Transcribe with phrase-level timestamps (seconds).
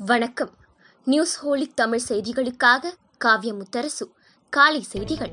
[0.00, 0.50] வணக்கம்.
[1.04, 4.04] News holic Tamil செய்திகளுக்காக காவிய முத்தரசு
[4.48, 5.32] காலை செய்திகள்.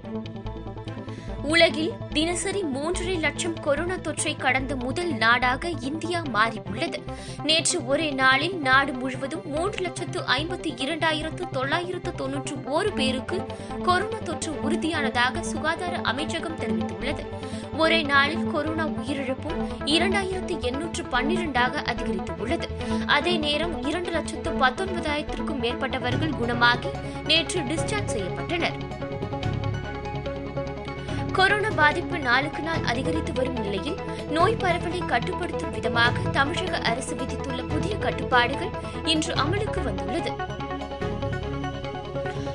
[1.46, 7.02] உலகில் தினசரி மூன்றரை லட்சம் கொரோனா தொற்றை கடந்த முதல் நாடாக இந்தியா மாறியுள்ளது.
[7.44, 13.46] நேற்று ஒரே நாளில் நாடு முழுவதும் மூன்று லட்சத்து ஐம்பத்தி இரண்டாயிரத்து தொள்ளாயிரத்து தொன்னூற்று ஒரு பேருக்கு
[13.84, 17.26] கொரோனா தொற்று உறுதியானதாக சுகாதார அமைச்சகம் தெரிவித்துள்ளது.
[17.78, 22.68] ஒரே நாளில் கொரோனா உயிரிழப்பும் இரண்டாயிரத்து எண்ணூற்று பன்னிரண்டாக அதிகரித்துள்ளது.
[23.06, 26.88] அதே நேரம் இரண்டு லட்சத்து பத்தொன்பதாயிரத்திற்கும் மேற்பட்டவர்கள் குணமாகி
[27.24, 28.78] நேற்று டிஸ்சார்ஜ் செய்யப்பட்டனர்.
[31.36, 33.98] கொரோனா பாதிப்பு நாளுக்கு நாள் அதிகரித்து வரும் நிலையில்
[34.30, 38.72] நோய் பரவலை கட்டுப்படுத்தும் விதமாக தமிழக அரசு விதித்துள்ள புதிய கட்டுப்பாடுகள்
[39.04, 40.32] இன்று அமலுக்கு வந்துள்ளது.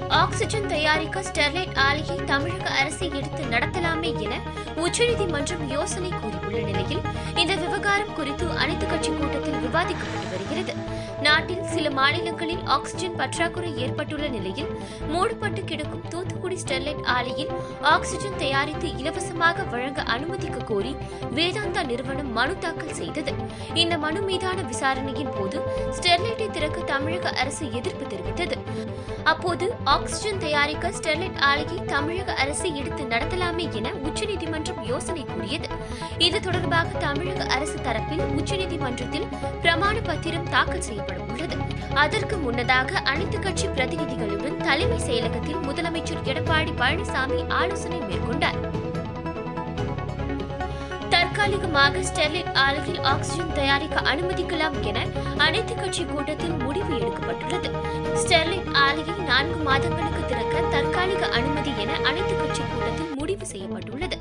[0.08, 4.34] ஆக்ஸிஜன் தயாரிக்க ஸ்டெர்லைட் ஆலையை தமிழக அரசு எடுத்து நடத்தலாமே என
[4.80, 7.00] உச்சநீதிமன்றம் யோசனை கூறியுள்ள நிலையில்
[7.34, 10.74] இந்த விவகாரம் குறித்து அனைத்துக் கட்சி கூட்டத்தில் விவாதிக்கப்பட்டு வருகிறது.
[11.20, 14.70] நாட்டில் சில மாநிலங்களில் ஆக்ஸிஜன் பற்றாக்குறை ஏற்பட்டுள்ள நிலையில்
[15.08, 17.48] மூடப்பட்டு கிடக்கும் தூத்துக்குடி ஸ்டெர்லைட் ஆலையில்
[17.80, 20.96] ஆக்ஸிஜன் தயாரித்து இலவசமாக வழங்க அனுமதிக்க கோரி
[21.34, 23.32] வேதாந்தா நிறுவனம் மனு தாக்கல் செய்தது.
[23.74, 25.60] இந்த மனு மீதான விசாரணையின் போது
[25.98, 28.56] ஸ்டெர்லைட்டை திறக்க தமிழக அரசு எதிர்ப்பு தெரிவித்தது.
[29.24, 35.68] அப்போது ஆக்ஸிஜன் தயாரிக்க ஸ்டெர்லைட் ஆலையை தமிழக அரசு எடுத்து நடத்தலாமே என உச்சநீதிமன்றம் என்றும் யோசனை கூறியது
[36.26, 39.26] இது தொடர்பாக தமிழக அரசு தரப்பில் உச்சநீதிமன்றத்தில்
[39.62, 41.56] பிரமாண பத்திரம் தாக்கல் செய்யப்பட உள்ளது.
[42.02, 48.60] அதற்கு முன்னதாக அனைத்து கட்சி பிரதிநிதிகளுடன் தலைமை செயலகத்தில் முதலமைச்சர் எடப்பாடி பழனிசாமி ஆலோசனை மேற்கொண்டார்.
[51.14, 54.98] தற்காலிகமாக ஸ்டெர்லைட் ஆலையில் ஆக்ஸிஜன் தயாரிக்க அனுமதிக்கலாம் என
[55.46, 57.70] அனைத்து கட்சி கூட்டத்தில் முடிவு எடுக்கப்பட்டுள்ளது.
[58.22, 64.18] ஸ்டெர்லைட் ஆலையை நான்கு மாதங்களுக்கு திறக்க தற்காலிக அனுமதி என அனைத்து கட்சி கூட்டத்தில் முடிவு செய்யப்பட்டுள்ளது.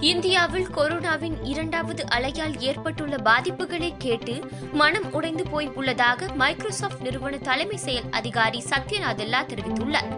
[0.00, 8.04] இந்தியாவில் கொரோனாவின் இரண்டாவது அலையால் ஏற்பட்டுள்ள பாதிப்புகளை கேட்டு மனம் உடைந்து போய் உள்ளதாக மைக்ரோசாப்ட் நிறுவன தலைமை செயல்
[8.10, 10.10] அதிகாரி சத்யநாதல்லா தெரிவித்துள்ளார்.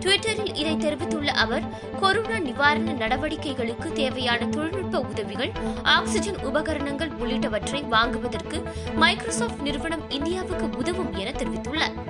[0.00, 1.62] டுவிட்டரில் இதை தெரிவித்துள்ள அவர்
[2.00, 5.52] கொரோனா நிவாரண நடவடிக்கைகளுக்கு தேவையான தொழில்நுட்ப உதவிகள்
[5.82, 8.62] ஆக்ஸிஜன் உபகரணங்கள் உள்ளிட்டவற்றை வாங்குவதற்கு
[8.94, 12.09] மைக்ரோசாப்ட் நிறுவனம் இந்தியாவுக்கு உதவும் என தெரிவித்துள்ளார்.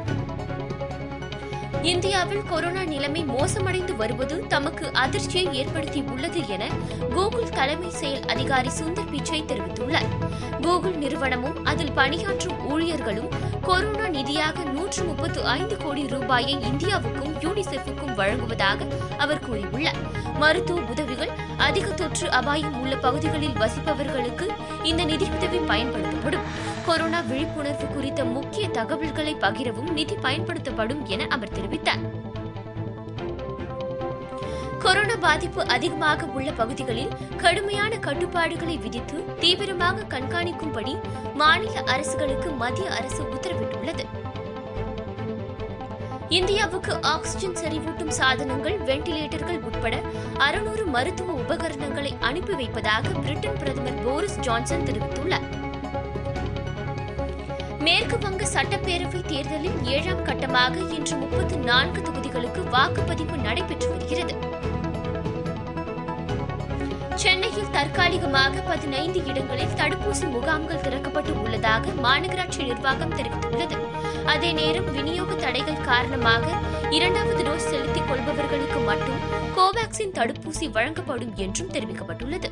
[1.83, 6.69] இந்தியாவில் கொரோனா நிலைமை மோசமடைந்து வருவது தமக்கு அதிர்ச்சியை ஏற்படுத்தி உள்ளது என
[7.15, 10.09] கூகுள் தலைமை செயல் அதிகாரி சுந்தர் பிச்சை தெரிவித்துள்ளார்.
[10.63, 13.29] கூகுள் நிறுவனமும் அதில் பணியாற்றும் ஊழியர்களும்
[13.63, 18.87] கொரோனா நிதியாக நூற்று முப்பத்து ஐந்து கோடி ரூபாயை இந்தியாவுக்கும் யூனிசெஃபுக்கும் வழங்குவதாக
[19.19, 20.01] அவர் கூறியுள்ளார்.
[20.35, 24.49] மருத்துவ உதவிகள் அதிக தொற்று அபாயம் உள்ள பகுதிகளில் வசிப்பவர்களுக்கு
[24.83, 26.79] இந்த நிதியுதவி பயன்படுத்தப்படும்.
[26.87, 32.05] கொரோனா விழிப்புணர்வு குறித்த முக்கிய தகவல்களை பகிரவும் நிதி பயன்படுத்தப்படும் என அவர் தெரிவித்தார் தெரிவித்தார்
[34.79, 40.95] கொரோனா பாதிப்பு அதிகமாக உள்ள பகுதிகளில் கடுமையான கட்டுப்பாடுகளை விதித்து தீவிரமாக கண்காணிக்கும்படி
[41.35, 44.07] மாநில அரசுகளுக்கு மத்திய அரசு உத்தரவிட்டுள்ளது.
[46.29, 49.97] இந்தியாவுக்கு ஆக்ஸிஜன் செறிவூட்டும் சாதனங்கள் வெண்டிலேட்டர்கள் உட்பட
[50.39, 55.60] அறுநூறு மருத்துவ உபகரணங்களை அனுப்பி வைப்பதாக பிரிட்டன் பிரதமர் போரிஸ் ஜான்சன் தெரிவித்துள்ளார்.
[57.91, 64.35] மேற்கு வங்க சட்டப்பேரவை தேர்தலில் ஏழாம் கட்டமாக இன்று முப்பத்தி நான்கு தொகுதிகளுக்கு வாக்குப்பதிவு நடைபெற்று வருகிறது.
[67.23, 73.79] சென்னையில் தற்காலிகமாக பதினைந்து இடங்களில் தடுப்பூசி முகாம்கள் திறக்கப்பட்டு உள்ளதாக மாநகராட்சி நிர்வாகம் தெரிவித்துள்ளது.
[74.35, 76.47] அதே நேரம் விநியோக தடைகள் காரணமாக
[76.91, 79.23] இரண்டாவது டோஸ் செலுத்திக் கொள்பவர்களுக்கு மட்டும்
[79.57, 82.51] கோவாக்சின் தடுப்பூசி வழங்கப்படும் என்றும் தெரிவிக்கப்பட்டுள்ளது.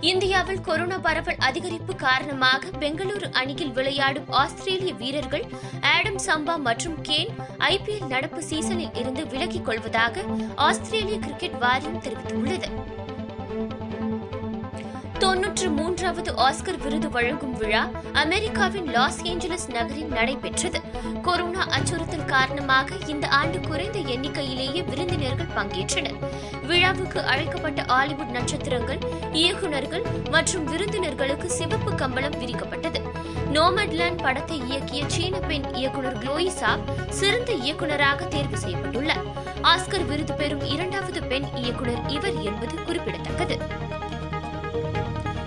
[0.00, 5.46] இந்தியாவில் கொரோனா பரவல் அதிகரிப்பு காரணமாக பெங்களூரு அணியில் விளையாடும் ஆஸ்திரேலிய வீரர்கள்
[5.94, 10.24] ஆடம் சம்பா மற்றும் கேன் ஐபிஎல் நடப்பு சீசனில் இருந்து விலகிக் கொள்வதாக
[10.68, 12.70] ஆஸ்திரேலிய கிரிக்கெட் வாரியம் தெரிவித்துள்ளது.
[15.26, 20.80] தொன்னூற்று மூன்றாவது ஆஸ்கர் விருது வழங்கும் விழா அமெரிக்காவின் லாஸ் ஏஞ்சலஸ் நகரில் நடைபெற்றது.
[21.22, 26.18] கொரோனா அச்சுறுத்தல் காரணமாக இந்த ஆண்டு குறைந்த எண்ணிக்கையிலேயே விருந்தினர்கள் பங்கேற்றனர்.
[26.66, 28.98] விழாவுக்கு அழைக்கப்பட்ட ஆலிவுட் நட்சத்திரங்கள்
[29.32, 33.02] இயக்குநர்கள் மற்றும் விருந்தினர்களுக்கு சிவப்பு கம்பளம் விரிக்கப்பட்டது.
[33.52, 39.24] நோமட்லேண்ட் படத்தை இயக்கிய சீன பெண் இயக்குனர் குளோயி சாப் சிறந்த இயக்குநராக தேர்வு செய்யப்பட்டுள்ளார்.
[39.62, 43.75] ஆஸ்கர் விருது பெறும் இரண்டாவது பெண் இயக்குனர் இவர் என்பது குறிப்பிடத்தக்கது.